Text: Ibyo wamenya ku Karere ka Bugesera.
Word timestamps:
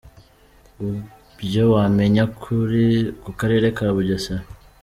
Ibyo 1.39 1.63
wamenya 1.73 2.23
ku 3.21 3.29
Karere 3.39 3.67
ka 3.77 3.85
Bugesera. 3.95 4.45